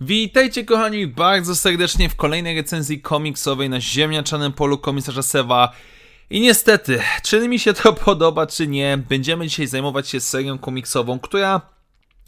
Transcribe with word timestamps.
Witajcie 0.00 0.64
kochani 0.64 1.06
bardzo 1.06 1.56
serdecznie 1.56 2.08
w 2.08 2.16
kolejnej 2.16 2.56
recenzji 2.56 3.00
komiksowej 3.00 3.68
na 3.68 3.80
ziemniaczanym 3.80 4.52
polu 4.52 4.78
komisarza 4.78 5.22
Sewa. 5.22 5.72
I 6.30 6.40
niestety, 6.40 7.00
czy 7.22 7.48
mi 7.48 7.58
się 7.58 7.72
to 7.72 7.92
podoba, 7.92 8.46
czy 8.46 8.66
nie, 8.66 8.98
będziemy 9.08 9.46
dzisiaj 9.46 9.66
zajmować 9.66 10.08
się 10.08 10.20
serią 10.20 10.58
komiksową, 10.58 11.18
która 11.18 11.71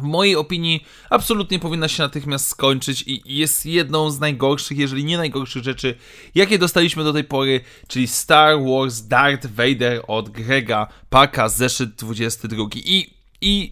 w 0.00 0.02
mojej 0.02 0.36
opinii 0.36 0.84
absolutnie 1.10 1.58
powinna 1.58 1.88
się 1.88 2.02
natychmiast 2.02 2.48
skończyć 2.48 3.04
i 3.06 3.22
jest 3.26 3.66
jedną 3.66 4.10
z 4.10 4.20
najgorszych, 4.20 4.78
jeżeli 4.78 5.04
nie 5.04 5.18
najgorszych 5.18 5.62
rzeczy, 5.62 5.94
jakie 6.34 6.58
dostaliśmy 6.58 7.04
do 7.04 7.12
tej 7.12 7.24
pory, 7.24 7.60
czyli 7.88 8.08
Star 8.08 8.56
Wars 8.64 9.02
Darth 9.02 9.46
Vader 9.46 10.02
od 10.08 10.28
Grega 10.28 10.86
Paka, 11.10 11.48
zeszyt 11.48 11.90
22. 11.94 12.64
I, 12.74 13.14
i 13.40 13.70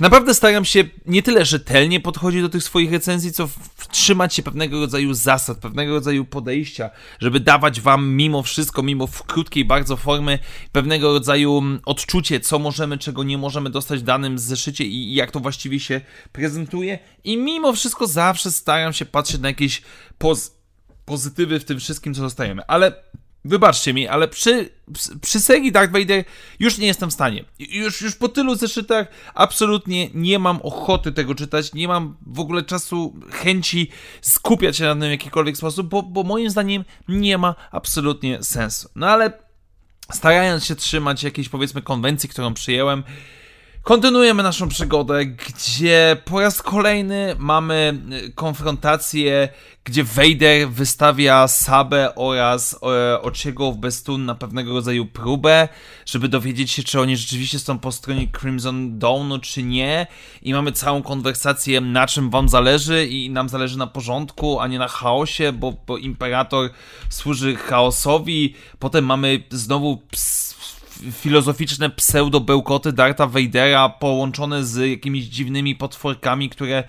Naprawdę 0.00 0.34
staram 0.34 0.64
się 0.64 0.84
nie 1.06 1.22
tyle 1.22 1.44
rzetelnie 1.44 2.00
podchodzić 2.00 2.42
do 2.42 2.48
tych 2.48 2.62
swoich 2.62 2.92
recenzji, 2.92 3.32
co 3.32 3.48
trzymać 3.94 4.34
się 4.34 4.42
pewnego 4.42 4.80
rodzaju 4.80 5.14
zasad, 5.14 5.58
pewnego 5.58 5.94
rodzaju 5.94 6.24
podejścia, 6.24 6.90
żeby 7.20 7.40
dawać 7.40 7.80
wam 7.80 8.08
mimo 8.08 8.42
wszystko, 8.42 8.82
mimo 8.82 9.06
w 9.06 9.22
krótkiej 9.22 9.64
bardzo 9.64 9.96
formy, 9.96 10.38
pewnego 10.72 11.12
rodzaju 11.12 11.58
mm, 11.58 11.80
odczucie, 11.84 12.40
co 12.40 12.58
możemy, 12.58 12.98
czego 12.98 13.24
nie 13.24 13.38
możemy 13.38 13.70
dostać 13.70 14.00
w 14.00 14.02
danym 14.02 14.38
zeszycie 14.38 14.84
i 14.84 15.14
jak 15.14 15.30
to 15.30 15.40
właściwie 15.40 15.80
się 15.80 16.00
prezentuje. 16.32 16.98
I 17.24 17.36
mimo 17.36 17.72
wszystko 17.72 18.06
zawsze 18.06 18.52
staram 18.52 18.92
się 18.92 19.04
patrzeć 19.04 19.40
na 19.40 19.48
jakieś 19.48 19.82
poz 20.18 20.54
pozytywy 21.04 21.60
w 21.60 21.64
tym 21.64 21.80
wszystkim, 21.80 22.14
co 22.14 22.20
dostajemy. 22.22 22.62
Ale 22.66 23.03
Wybaczcie 23.44 23.94
mi, 23.94 24.08
ale 24.08 24.28
przy, 24.28 24.70
przy 25.20 25.40
serii 25.40 25.72
Darth 25.72 25.92
Vader 25.92 26.24
już 26.58 26.78
nie 26.78 26.86
jestem 26.86 27.10
w 27.10 27.12
stanie. 27.12 27.44
Już, 27.58 28.00
już 28.00 28.16
po 28.16 28.28
tylu 28.28 28.54
zeszytach 28.54 29.06
absolutnie 29.34 30.10
nie 30.14 30.38
mam 30.38 30.60
ochoty 30.62 31.12
tego 31.12 31.34
czytać, 31.34 31.74
nie 31.74 31.88
mam 31.88 32.16
w 32.26 32.40
ogóle 32.40 32.62
czasu, 32.62 33.14
chęci 33.30 33.90
skupiać 34.20 34.76
się 34.76 34.84
na 34.84 34.92
tym 34.92 35.00
w 35.00 35.10
jakikolwiek 35.10 35.56
sposób, 35.56 35.88
bo, 35.88 36.02
bo 36.02 36.22
moim 36.22 36.50
zdaniem 36.50 36.84
nie 37.08 37.38
ma 37.38 37.54
absolutnie 37.70 38.42
sensu. 38.42 38.88
No 38.94 39.06
ale 39.06 39.32
starając 40.12 40.64
się 40.64 40.76
trzymać 40.76 41.22
jakiejś 41.22 41.48
powiedzmy 41.48 41.82
konwencji, 41.82 42.28
którą 42.28 42.54
przyjęłem, 42.54 43.02
Kontynuujemy 43.84 44.42
naszą 44.42 44.68
przygodę, 44.68 45.26
gdzie 45.26 46.16
po 46.24 46.40
raz 46.40 46.62
kolejny 46.62 47.36
mamy 47.38 47.98
y, 48.26 48.32
konfrontację, 48.32 49.48
gdzie 49.84 50.04
Vader 50.04 50.68
wystawia 50.68 51.48
Sabę 51.48 52.14
oraz 52.14 52.78
e, 52.82 53.22
Ociego 53.22 53.72
w 53.72 53.76
Bestun 53.76 54.24
na 54.24 54.34
pewnego 54.34 54.72
rodzaju 54.72 55.06
próbę, 55.06 55.68
żeby 56.06 56.28
dowiedzieć 56.28 56.70
się, 56.70 56.82
czy 56.82 57.00
oni 57.00 57.16
rzeczywiście 57.16 57.58
są 57.58 57.78
po 57.78 57.92
stronie 57.92 58.28
Crimson 58.40 58.98
Dawnu, 58.98 59.38
czy 59.38 59.62
nie. 59.62 60.06
I 60.42 60.52
mamy 60.54 60.72
całą 60.72 61.02
konwersację, 61.02 61.80
na 61.80 62.06
czym 62.06 62.30
wam 62.30 62.48
zależy 62.48 63.06
i 63.06 63.30
nam 63.30 63.48
zależy 63.48 63.78
na 63.78 63.86
porządku, 63.86 64.60
a 64.60 64.66
nie 64.66 64.78
na 64.78 64.88
chaosie, 64.88 65.52
bo, 65.52 65.72
bo 65.86 65.98
Imperator 65.98 66.70
służy 67.08 67.56
chaosowi. 67.56 68.54
Potem 68.78 69.04
mamy 69.04 69.42
znowu 69.50 69.96
ps 69.96 70.54
filozoficzne 71.12 71.90
pseudo-bełkoty 71.90 72.92
Darta 72.92 73.26
Vadera 73.26 73.88
połączone 73.88 74.64
z 74.64 74.90
jakimiś 74.90 75.24
dziwnymi 75.24 75.76
potworkami, 75.76 76.50
które 76.50 76.84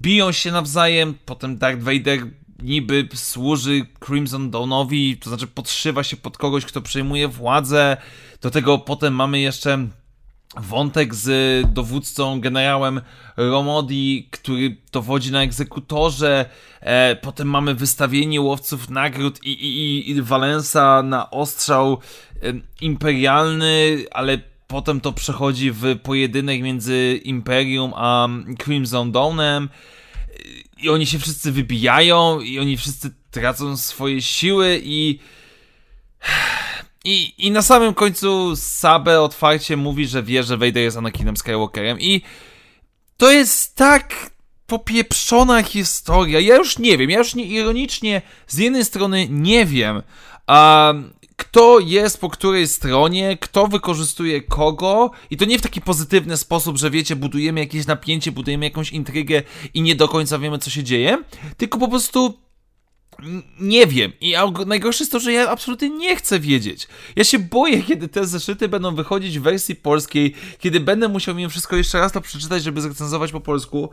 biją 0.00 0.32
się 0.32 0.52
nawzajem. 0.52 1.14
Potem 1.26 1.58
Darth 1.58 1.82
Vader 1.82 2.20
niby 2.62 3.08
służy 3.14 3.86
Crimson 4.06 4.50
Dawnowi, 4.50 5.16
to 5.16 5.30
znaczy 5.30 5.46
podszywa 5.46 6.02
się 6.02 6.16
pod 6.16 6.38
kogoś, 6.38 6.64
kto 6.64 6.82
przejmuje 6.82 7.28
władzę. 7.28 7.96
Do 8.40 8.50
tego 8.50 8.78
potem 8.78 9.14
mamy 9.14 9.40
jeszcze 9.40 9.88
wątek 10.56 11.14
z 11.14 11.30
dowódcą, 11.72 12.40
generałem 12.40 13.00
Romodi, 13.36 14.28
który 14.30 14.76
dowodzi 14.92 15.32
na 15.32 15.42
egzekutorze. 15.42 16.46
E, 16.80 17.16
potem 17.16 17.48
mamy 17.48 17.74
wystawienie 17.74 18.40
łowców 18.40 18.90
nagród 18.90 19.44
i, 19.44 19.50
i, 19.50 20.10
i 20.10 20.22
Valensa 20.22 21.02
na 21.02 21.30
ostrzał 21.30 21.98
e, 22.42 22.52
imperialny, 22.80 24.04
ale 24.10 24.38
potem 24.66 25.00
to 25.00 25.12
przechodzi 25.12 25.70
w 25.70 25.98
pojedynek 26.02 26.62
między 26.62 27.20
Imperium 27.24 27.92
a 27.96 28.28
Crimson 28.58 29.12
Dawnem. 29.12 29.68
I 30.82 30.88
oni 30.88 31.06
się 31.06 31.18
wszyscy 31.18 31.52
wybijają, 31.52 32.40
i 32.40 32.58
oni 32.58 32.76
wszyscy 32.76 33.10
tracą 33.30 33.76
swoje 33.76 34.22
siły 34.22 34.80
i 34.84 35.18
i, 37.04 37.34
I 37.46 37.50
na 37.50 37.62
samym 37.62 37.94
końcu 37.94 38.56
Sabe 38.56 39.20
otwarcie 39.20 39.76
mówi, 39.76 40.06
że 40.06 40.22
wie, 40.22 40.42
że 40.42 40.56
Vader 40.56 40.82
jest 40.82 40.96
Anakinem 40.96 41.36
Skywalkerem 41.36 42.00
i 42.00 42.22
to 43.16 43.30
jest 43.30 43.76
tak 43.76 44.30
popieprzona 44.66 45.62
historia. 45.62 46.40
Ja 46.40 46.56
już 46.56 46.78
nie 46.78 46.98
wiem, 46.98 47.10
ja 47.10 47.18
już 47.18 47.34
nie, 47.34 47.44
ironicznie 47.44 48.22
z 48.46 48.58
jednej 48.58 48.84
strony 48.84 49.26
nie 49.30 49.66
wiem, 49.66 50.02
a 50.46 50.94
kto 51.36 51.78
jest 51.78 52.20
po 52.20 52.30
której 52.30 52.68
stronie, 52.68 53.36
kto 53.40 53.66
wykorzystuje 53.66 54.42
kogo 54.42 55.10
i 55.30 55.36
to 55.36 55.44
nie 55.44 55.58
w 55.58 55.62
taki 55.62 55.80
pozytywny 55.80 56.36
sposób, 56.36 56.78
że 56.78 56.90
wiecie, 56.90 57.16
budujemy 57.16 57.60
jakieś 57.60 57.86
napięcie, 57.86 58.32
budujemy 58.32 58.64
jakąś 58.64 58.90
intrygę 58.90 59.42
i 59.74 59.82
nie 59.82 59.94
do 59.94 60.08
końca 60.08 60.38
wiemy, 60.38 60.58
co 60.58 60.70
się 60.70 60.84
dzieje, 60.84 61.22
tylko 61.56 61.78
po 61.78 61.88
prostu 61.88 62.38
nie 63.60 63.86
wiem. 63.86 64.12
I 64.20 64.34
najgorsze 64.66 65.04
jest 65.04 65.12
to, 65.12 65.20
że 65.20 65.32
ja 65.32 65.50
absolutnie 65.50 65.90
nie 65.90 66.16
chcę 66.16 66.40
wiedzieć. 66.40 66.88
Ja 67.16 67.24
się 67.24 67.38
boję, 67.38 67.82
kiedy 67.88 68.08
te 68.08 68.26
zeszyty 68.26 68.68
będą 68.68 68.94
wychodzić 68.94 69.38
w 69.38 69.42
wersji 69.42 69.76
polskiej, 69.76 70.34
kiedy 70.58 70.80
będę 70.80 71.08
musiał 71.08 71.34
mimo 71.34 71.50
wszystko 71.50 71.76
jeszcze 71.76 71.98
raz 71.98 72.12
to 72.12 72.20
przeczytać, 72.20 72.62
żeby 72.62 72.80
zrecenzować 72.80 73.32
po 73.32 73.40
polsku. 73.40 73.90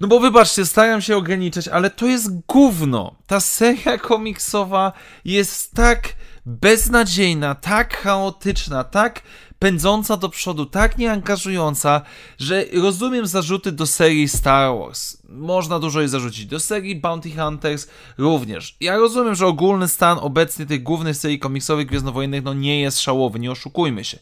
No 0.00 0.08
bo 0.08 0.20
wybaczcie, 0.20 0.66
staram 0.66 1.02
się 1.02 1.16
ograniczać, 1.16 1.68
ale 1.68 1.90
to 1.90 2.06
jest 2.06 2.46
gówno. 2.46 3.14
Ta 3.26 3.40
seria 3.40 3.98
komiksowa 3.98 4.92
jest 5.24 5.74
tak 5.74 6.14
beznadziejna, 6.46 7.54
tak 7.54 7.96
chaotyczna, 7.96 8.84
tak 8.84 9.22
pędząca 9.62 10.16
do 10.16 10.28
przodu, 10.28 10.66
tak 10.66 10.98
nieangażująca, 10.98 12.02
że 12.38 12.64
rozumiem 12.82 13.26
zarzuty 13.26 13.72
do 13.72 13.86
serii 13.86 14.28
Star 14.28 14.78
Wars. 14.78 15.16
Można 15.28 15.78
dużo 15.78 16.00
jej 16.00 16.08
zarzucić. 16.08 16.46
Do 16.46 16.60
serii 16.60 16.96
Bounty 16.96 17.30
Hunters 17.30 17.86
również. 18.18 18.76
Ja 18.80 18.96
rozumiem, 18.96 19.34
że 19.34 19.46
ogólny 19.46 19.88
stan 19.88 20.18
obecnie 20.20 20.66
tych 20.66 20.82
głównych 20.82 21.16
serii 21.16 21.38
komiksowych 21.38 21.86
Gwiezdnowojennych 21.86 22.44
no 22.44 22.54
nie 22.54 22.80
jest 22.80 23.00
szałowy, 23.00 23.38
nie 23.38 23.50
oszukujmy 23.50 24.04
się. 24.04 24.18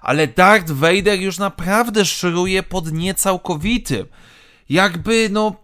Ale 0.00 0.26
Darth 0.26 0.70
Vader 0.70 1.20
już 1.20 1.38
naprawdę 1.38 2.04
szyruje 2.04 2.62
pod 2.62 2.92
niecałkowitym. 2.92 4.06
Jakby, 4.68 5.28
no, 5.32 5.56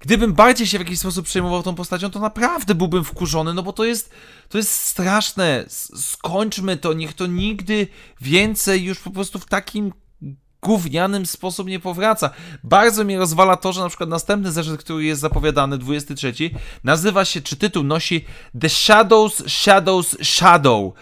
gdybym 0.00 0.32
bardziej 0.32 0.66
się 0.66 0.78
w 0.78 0.80
jakiś 0.80 0.98
sposób 0.98 1.26
przejmował 1.26 1.62
tą 1.62 1.74
postacią, 1.74 2.10
to 2.10 2.20
naprawdę 2.20 2.74
byłbym 2.74 3.04
wkurzony, 3.04 3.54
no 3.54 3.62
bo 3.62 3.72
to 3.72 3.84
jest, 3.84 4.10
to 4.48 4.58
jest 4.58 4.72
straszne. 4.72 5.64
Skończmy 5.96 6.76
to, 6.76 6.92
niech 6.92 7.12
to 7.12 7.26
nigdy 7.26 7.88
więcej 8.20 8.84
już 8.84 8.98
po 8.98 9.10
prostu 9.10 9.38
w 9.38 9.46
takim 9.46 9.92
gównianym 10.62 11.26
sposób 11.26 11.68
nie 11.68 11.80
powraca. 11.80 12.30
Bardzo 12.64 13.04
mnie 13.04 13.18
rozwala 13.18 13.56
to, 13.56 13.72
że 13.72 13.80
na 13.80 13.88
przykład 13.88 14.10
następny 14.10 14.52
zeszyt, 14.52 14.80
który 14.80 15.04
jest 15.04 15.20
zapowiadany, 15.20 15.78
23, 15.78 16.34
nazywa 16.84 17.24
się, 17.24 17.40
czy 17.40 17.56
tytuł 17.56 17.82
nosi 17.82 18.24
The 18.60 18.68
Shadows, 18.68 19.42
Shadows, 19.48 20.16
Shadow. 20.22 20.92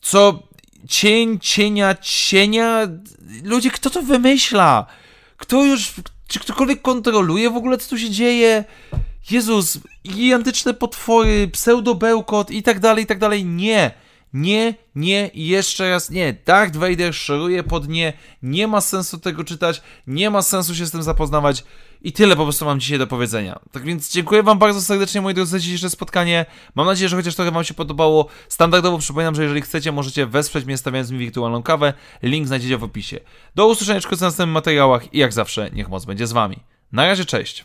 Co 0.00 0.42
cień, 0.88 1.38
cienia, 1.38 1.94
cienia. 1.94 2.88
Ludzie, 3.44 3.70
kto 3.70 3.90
to 3.90 4.02
wymyśla? 4.02 4.86
Kto 5.36 5.64
już 5.64 5.92
czy 6.30 6.40
ktokolwiek 6.40 6.82
kontroluje 6.82 7.50
w 7.50 7.56
ogóle, 7.56 7.78
co 7.78 7.90
tu 7.90 7.98
się 7.98 8.10
dzieje? 8.10 8.64
Jezus, 9.30 9.78
gigantyczne 10.08 10.74
potwory, 10.74 11.48
pseudobełkot 11.48 12.50
i 12.50 12.62
tak 12.62 12.80
dalej, 12.80 13.04
i 13.04 13.06
tak 13.06 13.18
dalej. 13.18 13.44
Nie, 13.44 13.90
nie, 14.32 14.74
nie 14.94 15.30
jeszcze 15.34 15.90
raz 15.90 16.10
nie. 16.10 16.36
Darth 16.46 16.76
Vader 16.76 17.14
szoruje 17.14 17.62
pod 17.62 17.88
nie, 17.88 18.12
nie 18.42 18.68
ma 18.68 18.80
sensu 18.80 19.18
tego 19.18 19.44
czytać, 19.44 19.82
nie 20.06 20.30
ma 20.30 20.42
sensu 20.42 20.74
się 20.74 20.86
z 20.86 20.90
tym 20.90 21.02
zapoznawać. 21.02 21.64
I 22.02 22.12
tyle 22.12 22.36
po 22.36 22.42
prostu 22.42 22.64
mam 22.64 22.80
dzisiaj 22.80 22.98
do 22.98 23.06
powiedzenia. 23.06 23.60
Tak 23.72 23.84
więc 23.84 24.12
dziękuję 24.12 24.42
Wam 24.42 24.58
bardzo 24.58 24.80
serdecznie, 24.80 25.20
moi 25.20 25.34
drodzy, 25.34 25.50
za 25.50 25.58
dzisiejsze 25.58 25.90
spotkanie. 25.90 26.46
Mam 26.74 26.86
nadzieję, 26.86 27.08
że 27.08 27.16
chociaż 27.16 27.34
trochę 27.34 27.50
Wam 27.50 27.64
się 27.64 27.74
podobało. 27.74 28.26
Standardowo 28.48 28.98
przypominam, 28.98 29.34
że 29.34 29.42
jeżeli 29.42 29.60
chcecie, 29.60 29.92
możecie 29.92 30.26
wesprzeć 30.26 30.64
mnie 30.64 30.76
stawiając 30.76 31.10
mi 31.10 31.18
wirtualną 31.18 31.62
kawę. 31.62 31.94
Link 32.22 32.46
znajdziecie 32.46 32.78
w 32.78 32.84
opisie. 32.84 33.20
Do 33.54 33.66
usłyszenia 33.66 34.00
w 34.00 34.10
następnych 34.10 34.54
materiałach 34.54 35.14
i 35.14 35.18
jak 35.18 35.32
zawsze, 35.32 35.70
niech 35.70 35.88
moc 35.88 36.04
będzie 36.04 36.26
z 36.26 36.32
Wami. 36.32 36.56
Na 36.92 37.06
razie, 37.06 37.24
cześć! 37.24 37.64